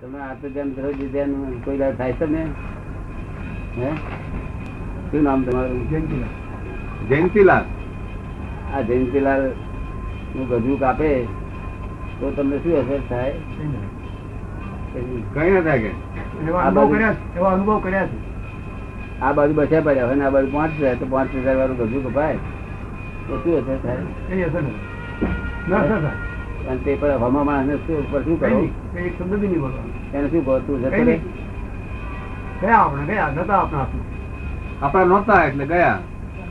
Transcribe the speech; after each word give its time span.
તમે 0.00 0.18
આત્મધ્યાન 0.20 0.70
ધ્રુવ 0.70 0.98
ધ્યાન 1.12 1.52
કોઈ 1.64 1.78
દાડ 1.78 1.94
થાય 1.94 2.12
તમે 2.12 2.42
હે? 3.76 3.90
શું 5.10 5.22
નામ 5.22 5.42
તમારું? 5.42 5.88
જયંતિલાલ. 7.08 7.64
આ 8.74 8.80
જયંતિલાલનું 8.80 10.44
ગજુ 10.48 10.76
કાપે 10.76 11.08
તો 12.20 12.30
તમને 12.30 12.56
શું 12.58 12.78
અસર 12.80 13.00
થાય? 13.08 13.32
કઈ 14.92 15.50
ના. 15.50 15.60
થાય 15.60 15.78
કે? 15.78 15.90
અનુભવ 16.66 16.94
કર્યા 16.94 17.14
છે, 17.14 17.38
એવા 17.38 17.52
અનુભવ 17.52 17.78
કર્યા 17.78 18.06
છે. 18.06 18.18
આ 19.22 19.32
બાજુ 19.32 19.54
બચ્યા 19.54 19.80
પડ્યા 19.80 20.06
હોય 20.06 20.14
ને 20.14 20.24
આ 20.24 20.30
બાજુ 20.30 20.48
પાંચ 20.52 20.80
હજાર 20.80 20.94
તો 20.94 21.06
પાંચ 21.06 21.34
હજાર 21.34 21.56
વાળું 21.56 21.76
ગજુ 21.76 22.08
કપાય 22.08 22.36
તો 23.28 23.42
શું 23.44 23.58
અસર 23.58 23.76
થાય? 23.82 23.96
કઈ 24.28 24.42
અસર 24.42 24.62
ના 24.62 25.76
અસર 25.76 26.00
થાય. 26.00 26.35
અને 26.68 26.78
તે 26.84 26.96
પર 27.00 27.10
હવામાં 27.18 27.46
માણસને 27.46 27.76
શું 27.86 27.96
ઉપર 28.02 28.20
શું 28.24 28.36
કરો? 28.40 28.58
એક 28.96 29.12
શબ્દ 29.18 29.32
બી 29.40 29.48
નહીં 29.48 29.60
બોલવાનો 29.60 29.90
એને 30.14 30.28
શું 30.30 30.44
કહો 30.44 30.58
તું? 30.66 30.76
જતો 30.82 30.90
રહે. 31.08 31.16
ગયા 32.60 32.82
આપણે 32.82 33.04
ગયા. 33.06 35.04
નહોતા 35.04 35.42
એટલે 35.48 35.66
ગયા. 35.66 35.98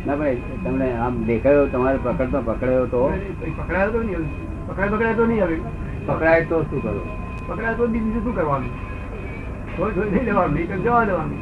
ના 0.05 0.15
ભાઈ 0.15 0.41
તમને 0.63 0.87
આમ 1.05 1.15
દેખાયો 1.27 1.65
તમારે 1.67 1.97
પકડતો 2.05 2.39
પકડાયો 2.47 2.87
તો. 2.93 3.01
પકડાયો 3.57 3.91
તો 3.91 4.03
નહીં. 4.03 4.25
પકડાય 4.67 4.91
પકડાય 4.91 5.15
તો 5.15 5.25
નહીં 5.25 5.43
હવે. 5.43 5.57
પકડાય 6.07 6.45
તો 6.45 6.63
શું 6.69 6.81
કરો? 6.81 7.01
પકડાય 7.47 7.75
તો 7.75 7.87
બીજું 7.87 8.23
શું 8.23 8.33
કરવાનું? 8.33 8.71
નહીં 10.11 10.25
લેવાનું 10.25 10.83
જવા 10.83 11.05
દેવાનું. 11.05 11.39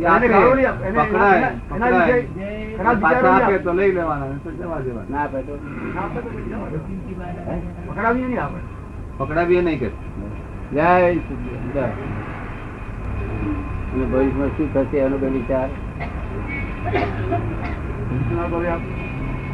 ના 0.00 0.18
ના? 5.18 5.28
પકડાવીએ 9.18 9.62
નહીં 9.62 9.80
કે. 9.80 9.90
જય 10.72 10.82
અને 13.94 14.04
ભવિષ્યમાં 14.04 14.48
શું 14.48 14.74
થશે 14.74 14.98
એનો 14.98 15.18
કઈ 15.18 15.30
વિચાર. 15.30 15.68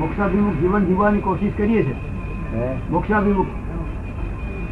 મોક્ષાભિમુખ 0.00 0.54
જીવન 0.54 0.84
જીવવાની 0.84 1.20
કોશિશ 1.20 1.52
કરીએ 1.56 1.82
છીએ. 1.82 1.96
મોક્ષાભિમુખ. 2.90 3.48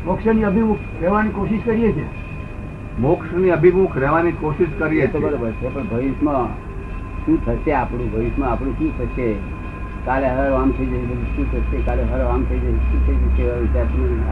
મોક્ષની 0.05 0.45
અભિમુખ 0.45 0.79
રહેવાની 1.01 1.31
કોશિશ 1.31 1.65
કરીએ 1.65 1.93
છીએ. 1.93 2.07
મોક્ષની 3.01 3.51
અભિમુખ 3.51 3.99
રહેવાની 3.99 4.33
કોશિશ 4.33 4.69
કરીએ 4.79 5.07
તો 5.07 5.21
બરોબર 5.21 5.51
છે 5.51 5.75
પણ 5.75 5.87
ભવિષ્યમાં 5.87 6.49
શું 7.27 7.47
થશે 7.47 7.73
આપણું? 7.73 8.13
ભવિષ્યમાં 8.13 8.53
આપણું 8.53 8.79
શું 8.79 8.99
થશે? 8.99 9.37
કાલે 10.07 10.29
હર 10.29 10.53
આમ 10.53 10.71
થઈ 10.71 10.87
જશે 10.87 11.37
શું 11.37 11.53
થશે? 11.53 11.87
કાલે 11.87 12.03
હર 12.03 12.21
આમ 12.21 12.45
થઈ 12.45 12.59
જશે 12.59 12.73
શું 12.73 13.07
થઈ 13.07 13.15
જશે 13.15 13.43
એવા 13.43 13.57
વિચાર 13.57 13.87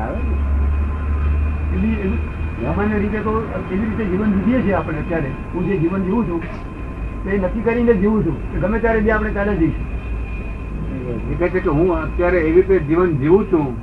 આવે 0.05 0.17
ને? 0.17 0.23
સામાન્ય 2.65 2.99
રીતે 2.99 3.19
તો 3.19 3.47
એવી 3.73 3.85
રીતે 3.85 4.05
જીવન 4.05 4.33
જીવીએ 4.33 4.63
છીએ 4.63 4.73
આપણે 4.73 4.99
અત્યારે. 4.99 5.31
હું 5.55 5.67
જે 5.67 5.77
જીવન 5.77 6.03
જીવું 6.03 6.29
છું 6.29 6.41
તે 7.25 7.39
નક્કી 7.39 7.61
કરીને 7.61 7.93
જીવું 7.93 8.27
છું 8.27 8.37
કે 8.53 8.59
ગમે 8.59 8.79
ત્યારે 8.79 9.01
બી 9.01 9.11
આપણે 9.11 9.31
ચાલે 9.31 9.57
જઈશું 9.57 9.85
એ 11.33 11.35
કહે 11.35 11.49
છે 11.49 11.61
કે 11.61 11.69
હું 11.69 12.03
અત્યારે 12.03 12.39
એવી 12.39 12.53
રીતે 12.53 12.79
જીવન 12.79 13.17
જીવું 13.17 13.53
છું 13.53 13.77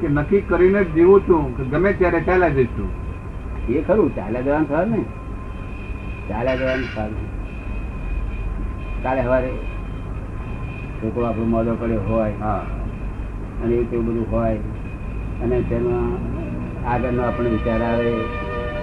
કે 0.00 0.08
નક્કી 0.08 0.40
કરીને 0.40 0.84
જ 0.84 0.94
જીવું 0.94 1.28
છું 1.28 1.56
કે 1.56 1.64
ગમે 1.64 1.92
ત્યારે 1.92 2.20
ચાલ્યા 2.20 2.48
જઈશું. 2.48 3.05
એ 3.68 3.82
ખરું 3.82 4.10
ચાલ્યા 4.14 4.44
જવાનું 4.44 4.68
સારું 4.68 4.92
ને? 4.92 5.00
ચાલ્યા 6.28 6.58
જવાનું 6.58 6.88
સારું 6.94 7.24
કાલે 9.02 9.22
સવારે 9.22 9.50
છોકરો 10.98 11.24
આપણો 11.26 11.46
મોડો 11.48 11.72
પડ્યો 11.76 12.02
હોય 12.06 12.52
અને 13.60 13.74
એવું 13.74 13.88
તેવું 13.90 14.06
બધું 14.08 14.28
હોય 14.30 14.60
અને 15.42 15.56
તેમાં 15.64 16.10
આગળનો 16.86 17.22
આપણને 17.24 17.50
વિચાર 17.54 17.80
આવે 17.84 18.10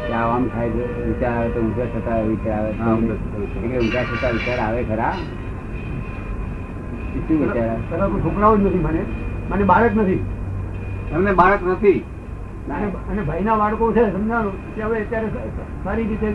કે 0.05 0.13
આમ 0.21 0.43
થાય 0.49 0.69
છે 0.75 0.83
વિચાર 1.07 1.33
આવે 1.33 1.49
તો 1.53 1.59
ઊંઘા 1.61 1.89
થતા 1.93 2.19
વિચાર 2.23 2.57
આવે. 2.57 2.71
એટલે 3.55 3.79
ઊંઘા 3.79 4.05
થતા 4.09 4.31
વિચાર 4.31 4.59
આવે 4.59 4.81
ખરા? 4.85 5.13
શું 7.19 7.39
વિચાર? 7.39 7.69
છોકરાઓ 8.23 8.55
જ 8.57 8.63
નથી 8.63 8.81
મને. 8.81 9.01
મને 9.49 9.63
બાળક 9.65 9.93
નથી. 9.95 10.21
એમને 11.11 11.31
બાળક 11.33 11.61
નથી? 11.67 11.99
અને 12.71 13.21
ભાઈના 13.27 13.57
બાળકો 13.57 13.85
છે 13.93 14.03
સમજાણું? 14.11 14.55
કે 14.75 14.81
હવે 14.81 14.97
અત્યારે 15.01 15.29
સારી 15.83 16.07
રીતે 16.11 16.29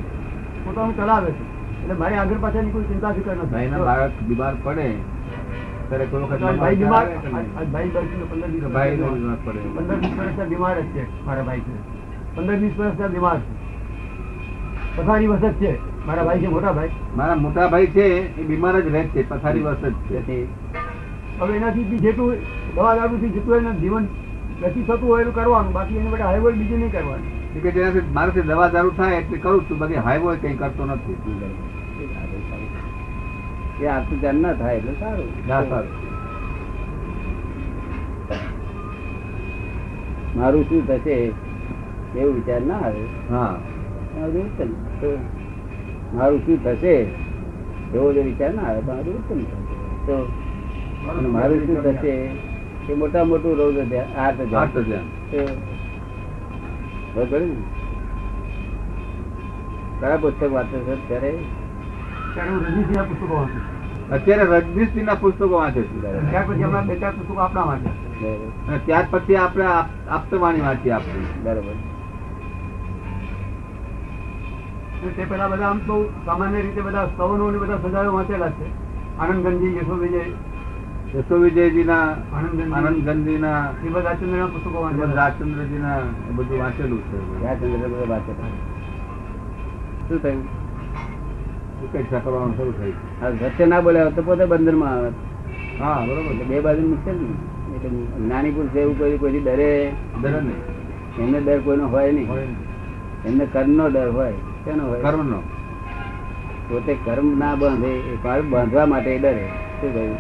પોતાનું 0.65 0.95
ચલાવે 0.97 1.31
છે. 1.37 1.43
એટલે 1.83 1.95
મારે 2.01 2.15
આગળ 2.23 2.41
પાછળની 2.45 2.73
કોઈ 2.73 2.89
ચિંતા 2.91 3.13
ફિકર 3.17 3.33
નથી. 3.37 3.51
ભાઈના 3.53 3.85
બાળક 3.89 4.13
બીમાર 4.29 4.55
પડે 4.65 4.87
ત્યારે 5.89 6.07
કોઈ 6.11 6.23
વખત 6.23 6.43
ભાઈ 6.61 6.77
બીમાર 6.77 7.07
પંદર 7.73 8.03
પંદર 9.77 9.97
વીસ 10.03 10.15
વર્ષના 10.19 10.49
બીમાર 10.53 10.77
જ 10.77 10.87
છે 10.95 11.03
મારા 11.27 11.47
ભાઈ 11.49 11.65
છે. 11.67 11.73
પંદર 12.37 12.57
વીસ 12.63 12.75
વર્ષના 12.79 13.09
બીમાર 13.09 13.39
છે. 13.39 13.51
પથારી 14.97 15.29
વસત 15.33 15.55
છે 15.61 15.73
મારા 16.07 16.25
ભાઈ 16.29 16.41
છે 16.41 16.49
મોટા 16.49 16.73
ભાઈ. 16.79 16.93
મારા 17.17 17.41
મોટા 17.45 17.69
ભાઈ 17.73 17.93
છે 17.97 18.07
એ 18.37 18.43
બીમાર 18.49 18.75
જ 18.85 18.87
રહે 18.95 19.03
છે 19.15 19.21
પથારી 19.31 19.63
વસત 19.63 19.95
છે 20.09 20.47
હવે 21.41 21.53
એનાથી 21.57 21.99
જેટલું 22.05 22.35
દવા 22.75 22.95
દારૂથી 22.97 23.33
જેટલું 23.35 23.59
એના 23.59 23.77
જીવન 23.83 24.05
વ્યતીત 24.61 24.87
થતું 24.87 25.09
હોય 25.09 25.25
કરવાનું. 25.25 25.73
બાકી 25.73 25.97
એની 25.97 26.09
માટે 26.09 26.25
હાઈવોલ 26.25 26.53
બીજું 26.53 26.79
નહીં 26.79 26.93
કરવાનું. 26.93 27.63
કે 27.63 27.71
જેનાથી 27.71 28.01
મારાથી 28.13 28.41
દવા 28.41 28.69
દારૂ 28.69 28.91
થાય 28.91 29.15
એટલે 29.15 29.39
કરું 29.39 29.63
છું. 29.71 29.79
બાકી 29.79 29.95
હાઈવોલ 29.95 30.37
કંઈ 30.37 30.55
કરતો 30.55 30.85
નથી. 30.85 31.17
એ 33.83 33.87
આટલું 33.87 34.21
ધ્યાન 34.21 34.43
ના 34.43 34.53
થાય 34.53 34.77
એટલે 34.77 34.93
સારું. 35.01 35.49
ના 35.49 35.63
સારું. 35.65 36.09
મારું 40.37 40.65
શું 40.65 40.87
થશે 40.87 41.15
એવું 42.17 42.35
વિચાર 42.35 42.61
ના 42.63 42.75
આવે. 42.75 43.05
હા. 43.31 43.57
મારું 46.15 46.39
શું 46.47 46.65
થશે 46.65 46.95
એવો 47.95 48.13
જો 48.13 48.23
વિચાર 48.23 48.55
ના 48.55 48.63
આવે. 48.63 48.81
મારું 48.81 49.15
ઉત્તમ 49.15 49.41
થશે. 49.41 50.07
તો 50.07 50.29
મારું 51.29 51.67
શું 51.67 51.83
થશે? 51.83 52.48
એ 52.89 52.95
મોટા 52.95 53.25
મોટું 53.25 53.57
રૌદ્ર 53.57 53.85
ધ્યાન. 53.85 54.45
ધ્યાન. 54.45 55.05
બરાબર 57.15 57.41
ને 57.41 57.57
કયા 60.01 60.17
પુસ્તક 60.17 60.53
વાંચે 60.53 60.79
છે 60.79 61.09
ત્યારે 61.09 61.39
અત્યારે 64.13 64.45
રજનીશજી 64.45 65.03
ના 65.03 65.15
પુસ્તકો 65.15 65.55
વાંચે 65.55 65.83
છે. 65.83 66.01
ત્યાર 66.31 66.45
પછી 66.47 66.63
હમણાં 66.65 66.87
બે 66.87 66.97
ચાર 66.97 67.11
પુસ્તકો 67.11 67.35
આપણા 67.35 67.63
વાંચ્યા 67.63 68.79
ત્યાર 68.85 69.07
પછી 69.11 69.37
આપણે 69.37 69.67
આપ- 69.67 70.09
આપતવાણી 70.09 70.61
વાંચી 70.61 70.91
આપણી. 70.91 71.27
બરાબર. 71.43 71.73
તે 75.11 75.25
પેલા 75.25 75.49
બધા 75.49 75.69
આમ 75.69 75.79
તો 75.79 76.13
સામાન્ય 76.25 76.63
રીતે 76.63 76.81
બધા 76.81 77.11
સવનો 77.17 77.59
બધા 77.59 77.79
સજાયો 77.79 78.13
વાંચેલા 78.13 78.51
છે. 78.51 78.67
આનંદગંજી 79.19 79.77
યશો 79.77 79.95
વિજય 79.95 80.21
યશો 81.17 81.37
વિજયજીના 81.37 82.01
આનંદગંજી. 82.03 82.73
આનંદગંજીના 82.73 83.73
શ્રીમદ 83.73 84.05
રાજચંદ્રના 84.05 84.47
પુસ્તકો 84.47 84.89
શ્રીમદ 84.89 85.15
રાજચંદ્રજીના 85.15 85.99
બધું 86.35 86.59
વાંચેલું 86.59 87.01
છે. 87.03 87.45
રાજચંદ્ર 87.45 87.89
બધા 87.89 88.19
શું 90.09 90.23
થયું? 90.23 90.43
ઉપેક્ષા 91.85 92.19
કરવાનું 92.19 92.57
શરૂ 92.57 93.69
ના 93.69 93.81
બોલ્યા 93.81 94.05
તો 94.05 94.23
પોતે 94.23 94.47
બંદરમાં 94.47 94.89
આવે. 94.89 95.11
હા 95.81 96.05
બરોબર. 96.07 96.45
બે 96.45 96.61
બાજુ 96.61 96.89
મૂકશે 96.89 97.13
ને. 97.13 97.77
એટલે 97.77 97.89
જ્ઞાની 98.25 98.51
પુરુષ 98.51 98.77
એવું 98.77 98.99
કોઈ 98.99 99.19
કોઈ 99.19 99.41
ડરે. 99.41 99.93
ડરે 100.23 100.41
નહીં. 100.41 101.25
એમને 101.25 101.41
ડર 101.41 101.61
કોઈનો 101.61 101.89
હોય 101.89 102.13
નહીં. 102.13 102.29
એમને 103.25 103.47
કર્મનો 103.47 103.89
ડર 103.89 104.11
હોય. 104.11 104.33
કેનો 104.65 104.87
હોય? 104.87 105.03
કર્મનો. 105.03 105.39
પોતે 106.69 106.97
કર્મ 107.05 107.39
ના 107.39 107.55
બાંધે 107.55 107.89
એ 107.89 108.17
કર્મ 108.17 108.51
બાંધવા 108.51 108.87
માટે 108.87 109.19
ડરે. 109.19 109.49
શું 109.81 109.95
કહ્યું 109.95 110.18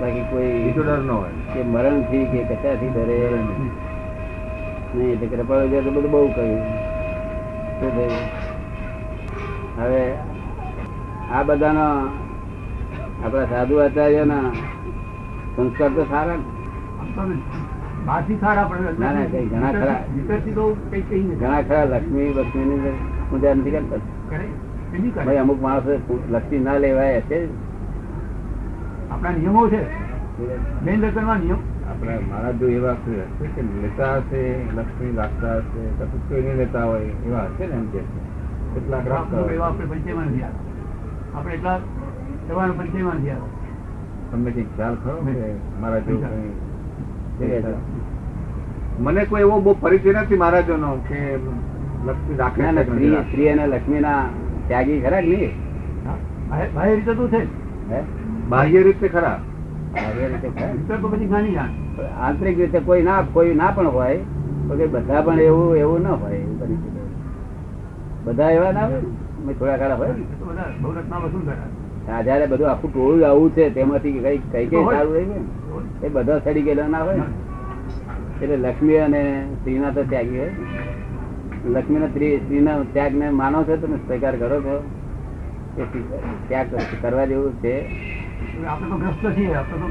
બાકી 0.00 0.22
કોઈ 0.30 0.72
ડર 0.76 0.98
ન 0.98 1.10
હોય. 1.10 1.32
કે 1.54 1.62
મરણથી 1.62 2.24
કે 2.24 2.44
કચાથી 2.44 2.88
ડરે. 2.88 3.16
નહીં. 4.94 5.12
એટલે 5.12 5.26
કૃપાળુ 5.26 5.68
છે 5.68 5.80
તો 5.80 5.90
બધું 5.90 6.10
બહુ 6.10 6.28
કહ્યું 6.28 6.60
શું 7.80 7.90
થયું 7.90 8.12
હવે 9.78 10.02
આ 11.32 11.42
બધાનો 11.42 11.86
આપણા 13.24 13.44
સાધુ 13.44 13.76
આચાર્યના 13.76 14.50
સંસ્કાર 15.56 15.90
તો 15.90 16.04
સારા 16.04 16.36
ને 16.36 16.44
ના, 18.98 19.12
ના, 19.12 19.24
ઘણા 19.50 19.72
ખરા. 19.72 19.98
ઘણા 21.40 21.62
ખરા 21.62 21.84
લક્ષ્મી 21.84 22.34
લક્ષ્મીની 22.34 22.92
પૂજા 23.30 23.54
નથી 23.54 23.70
કરતા. 23.70 24.00
અમુક 25.40 25.62
માણસો 25.62 25.90
લક્ષ્મી 26.30 26.58
ના 26.58 26.78
લેવાય 26.78 27.18
હશે. 27.18 27.38
આપણા 29.10 29.32
નિયમો 29.32 29.68
છે. 29.68 29.80
બેન 30.84 31.00
દર્શનમાં 31.00 31.40
નિયમ. 31.40 31.60
આપણે 31.90 32.14
મારા 32.30 32.52
જો 32.52 32.66
એવા 32.68 32.96
છે 33.04 33.48
કે 33.54 33.62
લેતા 33.82 34.16
હશે 34.16 34.42
લક્ષ્મી 34.76 35.12
રાખતા 35.16 35.54
હશે 35.56 35.82
કશું 35.98 36.20
કોઈ 36.28 36.56
લેતા 36.56 36.84
હોય 36.84 37.12
એવા 37.26 37.46
હશે 37.46 37.64
ને 37.66 37.74
એમ 37.74 37.86
કે 37.86 37.98
છે. 37.98 38.20
કેટલાક 38.74 39.06
રાખતા 39.06 39.38
આપણે 39.38 39.54
એવા 39.54 39.66
આપણે 39.66 39.86
પરિચયમાં 39.86 40.28
નથી 40.28 40.42
આવ્યા. 40.42 40.52
આપણે 41.34 41.54
એટલા 41.54 41.78
એવાનો 42.50 42.72
પરિચયમાં 42.74 43.16
નથી 43.16 43.30
આવ્યા. 43.30 43.58
તમને 44.30 44.50
કઈ 44.52 44.66
ખ્યાલ 44.76 44.96
ખરો 44.96 45.16
કે 45.26 45.32
મારા 45.80 46.00
જો 46.00 46.16
મને 49.00 49.22
કોઈ 49.26 49.40
એવો 49.40 49.60
બહુ 49.60 49.72
પરિચય 49.74 50.12
નથી 50.12 50.36
મહારાજોનો 50.36 50.90
કે 51.08 51.18
લક્ષ્મી 52.06 52.36
રાખે 52.36 52.62
ના 52.62 52.72
ના 52.72 52.84
છે 52.84 52.90
સ્ત્રી 53.24 53.48
અને 53.48 53.66
લક્ષ્મી 53.66 54.00
ના 54.00 54.22
લક્ષ્મીના 54.22 54.22
ત્યાગી 54.68 54.98
ખરા 55.00 55.20
કે 55.20 55.26
નહીં 55.26 55.52
ભાઈ 56.74 56.94
રીતે 56.94 57.14
તું 57.14 57.28
છે 57.30 57.40
હે? 57.90 58.00
બાહ્ય 58.50 58.82
રીતે 58.82 59.08
ખરા. 59.08 59.36
આવી 60.00 60.28
રીતે 60.28 60.48
ખરા 60.50 60.98
તો 61.00 61.08
પછી 61.08 61.26
જ્ઞાની 61.26 61.54
જાણ. 61.54 61.70
આંતરિક 62.20 62.58
રીતે 62.58 62.78
કોઈ 62.80 63.02
ના 63.02 63.22
કોઈ 63.32 63.54
ના 63.54 63.70
પણ 63.70 63.88
હોય 63.88 64.18
તો 64.68 64.72
કે 64.76 64.86
બધા 64.86 65.22
પણ 65.22 65.40
એવું 65.40 65.76
એવું 65.76 66.02
ના 66.02 66.14
હોય 66.14 66.36
એવું 66.36 66.58
બની 66.58 66.76
શકે. 66.76 67.02
બધા 68.24 68.50
એવા 68.50 68.72
ના 68.72 68.86
હોય 68.86 69.00
થોડા 69.54 69.76
કાળા 69.76 69.94
હોય 69.94 70.12
ને? 70.12 70.24
તો 72.06 72.46
બધા 72.48 72.70
આખું 72.70 72.90
ટોળું 72.92 73.26
આવું 73.26 73.50
છે 73.50 73.70
તેમાંથી 73.70 74.12
કઈ 74.18 74.38
કઈ 74.52 74.66
કઈ 74.66 74.84
સારું 74.90 75.14
રહી 75.14 75.42
એ 76.02 76.08
બધા 76.08 76.38
સડી 76.38 76.62
ગયેલા 76.62 76.88
ના 76.88 77.02
હોય 77.02 77.24
એટલે 78.42 78.56
લક્ષ્મી 78.56 78.98
અને 78.98 79.22
સ્ત્રીના 79.54 79.90
તો 79.90 80.02
ત્યાગી 80.04 80.38
હોય 80.38 80.52
ને. 80.52 80.88
લક્ષ્મીના 81.70 82.08
સ્ત્રી 82.08 82.38
સ્ત્રીના 82.38 82.78
ત્યાગને 82.92 83.30
માનો 83.30 83.64
છો 83.64 83.76
તમે 83.76 83.96
સ્વીકાર 83.96 84.34
કરો 84.36 84.60
છો. 84.60 84.76
ત્યાગ 86.48 86.68
કરવા 87.02 87.26
જેવું 87.26 87.52
છે. 87.54 87.74
આપણે 88.66 88.88
તો 88.88 88.96
ગ્રસ્ત 88.96 89.24
છીએ 89.36 89.54
આપણે 89.54 89.78
તો 89.78 89.86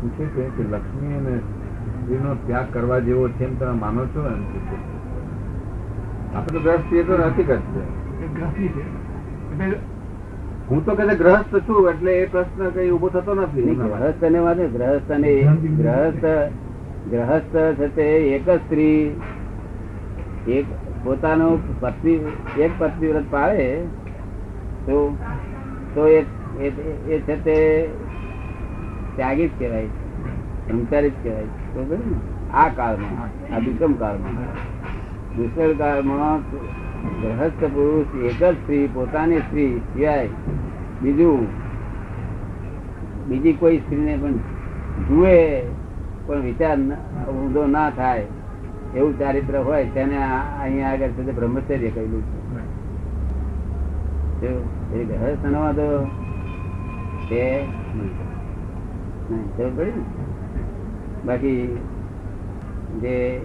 પૂછે 0.00 0.24
છે. 0.24 0.42
કે 0.56 0.62
લક્ષ્મી 0.62 1.14
અને 1.14 1.34
સ્ત્રીનો 1.38 2.34
ત્યાગ 2.46 2.66
કરવા 2.72 2.98
જેવો 2.98 3.28
છે 3.28 3.44
એમ 3.44 3.56
તમે 3.56 3.74
માનો 3.80 4.06
છો 4.06 4.20
એમ 4.26 4.42
પૂછે 4.44 4.76
આપણે 6.34 6.58
ગ્રસ્ત 6.60 6.84
છીએ 6.90 7.02
તો 7.04 7.18
નથી 7.18 7.44
કરશે 7.44 7.80
છે. 8.68 8.84
હું 10.68 10.84
તો 10.84 10.94
કદાચ 10.94 11.16
ગ્રહસ્થ 11.16 11.56
છું 11.68 11.88
એટલે 11.90 12.12
એ 12.12 12.26
પ્રશ્ન 12.26 12.68
કઈ 12.68 12.90
ઊભો 12.90 13.08
થતો 13.08 13.34
નથી 13.34 13.74
ગ્રહસ્થ 13.74 14.22
ને 14.22 14.38
વાત. 14.38 14.56
ગ્રહસ્થ 14.56 15.10
અને 15.10 15.32
ગ્રહસ્થ 15.76 16.26
ગ્રહસ્થ 17.10 17.56
છે 17.78 17.88
તે 17.94 18.06
એક 18.34 18.48
જ 18.50 18.56
સ્ત્રી 18.56 19.16
એક 20.48 20.66
પોતાનો 21.04 21.58
પત્ની 21.80 22.20
એક 22.58 22.72
પત્ની 22.78 23.08
વ્રત 23.08 23.30
પાડે 23.30 23.84
તો 24.86 25.16
તો 25.94 26.06
એ 26.06 26.24
એ- 26.64 27.20
છે 27.20 27.44
તે 27.44 27.88
ત્યાગી 29.16 29.48
જ 29.48 29.50
કહેવાય 29.58 29.86
સંસારી 29.86 31.10
જ 31.10 31.12
કહેવાય 31.22 31.44
બરોબર 31.44 31.96
ને? 31.96 32.52
આ 32.52 32.68
કાળમાં, 32.68 33.54
આ 33.54 33.58
વિક્રમ 33.58 33.92
કાળમાં. 33.92 34.32
દુષ્કર 35.36 35.74
કાળમાં 35.74 36.38
ગ્રહસ્થ 37.22 37.64
પુરુષ 37.64 38.24
એક 38.24 38.44
જ 38.44 38.54
સ્ત્રી, 38.54 38.88
પોતાની 38.94 39.38
સ્ત્રી 39.38 39.78
સિવાય 39.78 40.28
બીજું, 41.02 41.46
બીજી 43.28 43.52
કોઈ 43.52 43.78
સ્ત્રીને 43.78 44.18
પણ 44.22 44.32
જુએ, 45.08 45.62
પણ 46.26 46.40
વિચાર 46.40 46.78
ઊંધો 47.30 47.66
ના 47.66 47.90
થાય, 47.90 48.26
એવું 48.96 49.18
ચારિત્ર 49.18 49.58
હોય, 49.58 49.84
તેને 49.84 50.16
અહીંયા 50.62 50.92
આગળ 50.92 51.06
તે 51.06 51.32
બ્રહ્મચર્ય 51.32 51.90
કહેલું 51.90 52.22
છે. 52.22 52.46
ગ્રહસ્થમાં 55.04 56.25
તો 57.28 57.34
ને? 59.84 59.92
બાકી 61.24 61.78
જે 63.00 63.40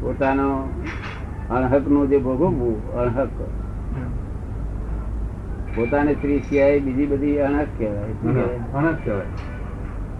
પોતાનો 0.00 0.68
અણહકનું 1.50 2.08
જે 2.08 2.18
ભોગવવું 2.18 2.92
અણહક. 2.94 3.28
પોતાને 5.76 6.14
સ્ત્રી 6.14 6.38
સિવાય 6.38 6.80
બીજી 6.80 7.06
બધી 7.06 7.38
અણહક 7.38 7.66
કહેવાય. 7.78 8.74
અણહક 8.74 8.96
કહેવાય? 9.04 9.24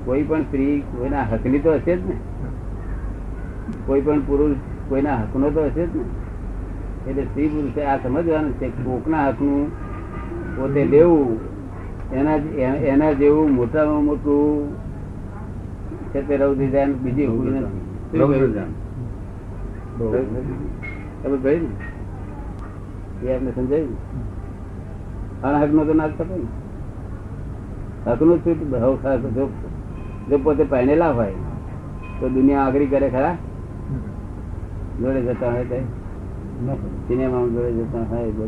કોઈ 0.04 0.22
પણ 0.22 0.42
સ્ત્રી 0.42 0.80
કોઈના 0.80 1.22
હકની 1.22 1.58
તો 1.58 1.72
હશે 1.72 1.96
જ 1.96 2.06
ને. 2.06 2.16
કોઈ 3.86 4.00
પણ 4.00 4.20
પુરુષ 4.20 4.56
કોઈના 4.88 5.16
હકનો 5.16 5.50
તો 5.50 5.64
હશે 5.64 5.86
જ 5.86 5.96
ને. 5.96 6.04
એટલે 7.10 7.24
સ્ત્રી 7.24 7.48
પુરુષે 7.48 7.84
આ 7.84 7.96
સમજવાનું 7.96 8.52
છે 8.52 8.68
કે 8.68 8.82
કોકના 8.82 9.28
હકનું 9.28 9.70
પોતે 10.56 10.84
લેવું 10.84 11.53
એના 12.14 12.38
એના 12.88 13.12
જેવું 13.14 13.50
મોટામાં 13.52 14.04
મોટું 14.04 14.76
છે 16.10 16.18
તે 16.26 16.34
રૌદ્ર 16.36 16.66
ધ્યાન 16.66 16.92
બીજી 17.02 17.28
કોઈ 17.28 17.52
નથી. 17.52 17.82
પડી 21.42 21.60
ને? 21.60 21.68
એ 23.22 23.34
આપને 23.34 23.50
સમજાયું? 23.52 23.96
અનહક 25.42 25.70
નો 25.74 25.82
તો 25.84 25.94
ના 25.94 26.08
થતો 26.10 26.24
ને. 26.32 26.46
હકનું 28.06 28.40
બહુ 28.70 29.46
જો 30.28 30.36
પોતે 30.38 30.64
પહેરેલા 30.64 31.12
હોય 31.12 31.36
તો 32.18 32.28
દુનિયા 32.28 32.64
આગળ 32.66 32.86
કરે 32.86 33.08
ખરા? 33.10 33.36
જોડે 34.98 35.20
જતા 35.22 35.50
હોય 35.50 35.64
તે. 35.64 35.78
સિનેમા 37.06 37.44
જોડે 37.54 37.70
જતા 37.78 38.04
હોય 38.10 38.28
જો 38.32 38.44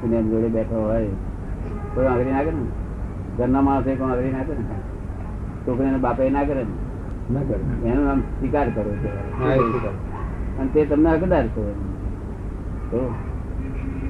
સિનેમા 0.00 0.30
જોડે 0.30 0.48
બેઠો 0.48 0.82
હોય. 0.82 1.12
કોઈ 1.94 2.06
આગળ 2.06 2.32
ના 2.32 2.42
કરે 2.42 2.52
ને? 2.52 2.64
ઘરના 3.40 3.62
માણસે 3.62 3.96
કોઈ 3.96 4.12
અઘરી 4.12 4.32
ના 4.32 4.44
કરે 4.44 4.58
ને. 4.60 4.76
છોકરીને 5.64 5.98
બાપે 5.98 6.30
ના 6.30 6.44
કરે 6.44 6.62
ને. 6.64 6.74
એનું 7.84 8.04
નામ 8.04 8.20
સ્વીકાર 8.30 8.68
કરો 8.70 8.92
હા, 9.38 9.56
અને 10.58 10.68
તે 10.72 10.80
તમને 10.86 11.10
હકદાર 11.14 11.46
છો. 11.48 11.62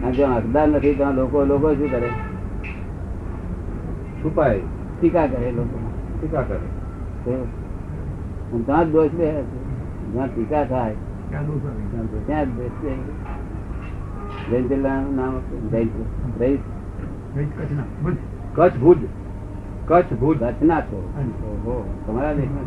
અને 0.02 0.14
જો 0.16 0.24
હકદાર 0.34 0.68
નથી 0.70 0.98
તો 0.98 1.06
લોકો 1.12 1.38
લોકો 1.44 1.68
શું 1.74 1.90
કરે? 1.92 2.10
છુપાય. 4.20 4.60
ટીકા 4.98 5.26
કરે 5.28 5.50
લોકો. 5.52 5.76
ટીકા 6.12 6.44
કરે. 6.44 6.68
ત્યાં 8.60 8.84
જ 8.84 8.92
દોષ 8.92 9.12
બે 9.12 9.26
જ્યાં 10.04 10.30
ટીકા 10.30 10.64
થાય? 10.64 10.96
ત્યાં 12.26 12.46
જ 12.46 12.56
દોષ 12.56 12.76
બે 12.80 12.92
જૈન 14.50 14.68
જિલ્લાનું 14.68 15.14
નામ 15.14 15.34
જય 15.64 15.80
જૈન 15.86 15.88
રહીશ. 16.38 16.66
કચ્છ 18.54 18.76
ભુજ. 18.78 19.00
કચ્છ 19.90 20.12
ભુજ 20.12 20.42
કચ્છના 20.42 20.80
છો 20.80 21.14
તમારા 22.06 22.32
દેશમાં? 22.32 22.64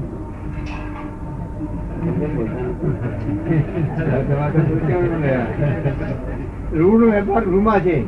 રૂનો 6.77 7.07
વેપાર 7.07 7.43
રૂમાં 7.43 7.79
છે. 7.79 8.03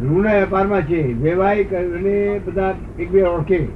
રૂના 0.00 0.32
વેપારમાં 0.32 0.82
છે. 0.82 1.28
અને 1.74 2.40
બધા 2.46 2.74
ઓળખે. 3.22 3.68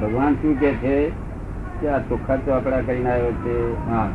ભગવાન 0.00 0.34
શું 0.34 0.60
કે 0.60 0.72
છે? 0.72 1.10
કે 1.80 1.88
આ 1.88 1.98
ચોખ્ખા 1.98 2.34
આપડા 2.34 2.80
કરીને 2.80 3.10
આવ્યો 3.10 3.32
છે. 3.32 3.86
હા. 3.90 4.10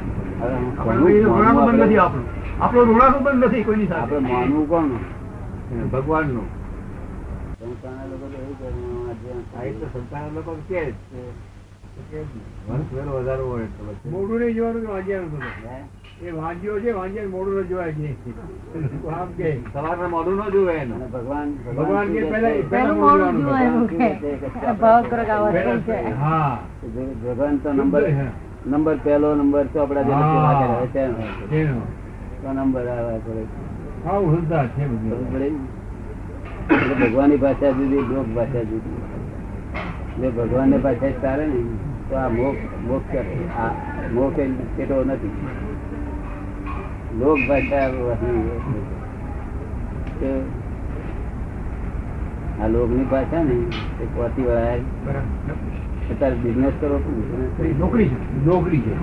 હું 0.94 2.43
આપણે 2.62 2.82
ઋણાનું 2.90 3.24
પણ 3.24 3.38
નથી 3.46 3.64
કોઈની 3.64 3.88
સાથે. 3.88 4.16
આપણે 4.16 4.34
માનવું 4.34 4.68
કોણ? 4.68 4.90
ભગવાનનું 5.94 6.48
સંસ્થાના 7.60 8.06
લોકો 8.12 8.26
તો 8.32 8.38
એવું 8.40 8.56
કહે 8.60 8.70
કે 12.12 12.20
વધારો 13.16 13.46
હોય 13.50 13.66
એટલે 13.66 13.94
પછી. 13.98 14.10
નહીં 14.40 14.56
જોવાનું 14.58 14.86
વાંજ્યાનું 14.92 15.44
એ 16.22 16.32
વાંજ્યો 16.32 16.78
છે 16.84 16.92
વાંજ્યા 16.98 17.32
મોઢું 17.34 17.56
ન 17.62 17.66
જોવાય 17.70 17.94
છે. 17.94 18.10
આમ 19.18 19.30
કે. 19.38 19.50
સવારના 19.74 20.10
મોઢું 20.16 20.38
ન 20.38 20.52
જોવે 20.54 20.74
એનું. 20.82 21.00
ભગવાન 21.16 21.50
ભગવાન 21.66 22.08
કે 22.14 22.22
પહેલા 22.32 22.54
પહેલા 22.72 22.98
મોડું 23.02 23.36
જોવાનું. 23.42 23.88
જુઓ 23.90 24.00
એમ 24.00 24.38
કે 24.62 24.72
ભાવગ્રહ 24.82 25.34
અવસ્થા 25.38 25.78
છે? 25.88 25.98
હા. 26.22 26.54
ભગવાન 27.24 27.56
તો 27.64 27.70
નંબર 27.74 28.04
નંબર 28.72 28.98
પહેલો 29.04 29.30
નંબર. 29.36 29.66
તો 29.74 29.78
આપડા 29.82 30.04
પડે. 35.32 35.50
ભગવાનની 37.06 37.38
ભાષા 37.38 37.72
જુદી 37.72 37.96
લોક 37.96 38.36
ભાષા 38.36 38.64
જુદી. 38.64 38.96
જો 40.22 40.32
ભગવાનની 40.32 40.78
ભાષા 40.78 41.08
જ 41.08 41.12
ને 41.40 41.64
તો 42.10 42.16
આ 42.16 42.30
મોક્ષ 42.30 42.60
મોક્ષ 42.88 43.16
આ 43.60 43.68
મોક્ષ 44.14 44.40
એ 44.40 44.48
નથી. 45.04 45.32
લોક 47.20 47.38
ભાષા 47.50 47.88
આ 52.64 52.68
લોકની 52.68 53.04
ભાષા 53.04 53.44
ને 53.44 53.56
એ 54.04 54.08
કોથી 54.16 54.42
વળાય. 54.42 54.80
અત્યારે 54.80 56.36
બિઝનેસ 56.36 56.74
કરો 56.82 56.98
નોકરી 57.80 58.06
છે. 58.06 58.46
નોકરી 58.46 58.80
છે. 58.80 58.94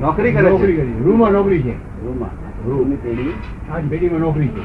નોકરી 0.00 0.32
કરે 0.32 0.50
નોકરી 0.50 0.76
કરી. 0.76 0.92
રૂમાં 1.04 1.30
નોકરી 1.30 1.62
છે. 1.62 1.72
રૂમાં 2.02 2.49
રૂમની 2.66 2.96
પેઢી 2.96 3.32
હાજી. 3.68 3.88
પેઢીમાં 3.88 4.20
નોકરી 4.20 4.48
છે 4.48 4.62